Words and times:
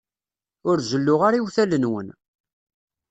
Ur 0.69 0.77
zelluɣ 0.89 1.21
ara 1.27 1.39
iwtal-nwen. 1.39 2.07